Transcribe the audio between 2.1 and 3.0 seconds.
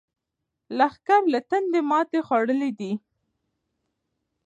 خوړلې ده.